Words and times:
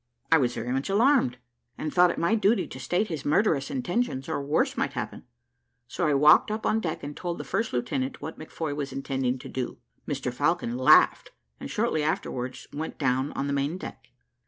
I 0.31 0.39
was 0.39 0.55
very 0.55 0.71
much 0.71 0.89
alarmed, 0.89 1.37
and 1.77 1.93
thought 1.93 2.09
it 2.09 2.17
my 2.17 2.33
duty 2.33 2.65
to 2.65 2.79
state 2.79 3.09
his 3.09 3.23
murderous 3.23 3.69
intentions, 3.69 4.27
or 4.27 4.41
worse 4.41 4.75
might 4.75 4.93
happen; 4.93 5.25
so 5.87 6.07
I 6.07 6.15
walked 6.15 6.49
up 6.49 6.65
on 6.65 6.79
deck 6.79 7.03
and 7.03 7.15
told 7.15 7.37
the 7.37 7.43
first 7.43 7.71
lieutenant 7.71 8.19
what 8.19 8.39
McFoy 8.39 8.75
was 8.75 8.91
intending 8.91 9.37
to 9.37 9.47
do. 9.47 9.77
Mr 10.07 10.33
Falcon 10.33 10.75
laughed, 10.75 11.29
and 11.59 11.69
shortly 11.69 12.01
afterwards 12.01 12.65
went 12.73 12.97
down 12.97 13.31
on 13.33 13.45
the 13.45 13.53
main 13.53 13.77
deck. 13.77 14.07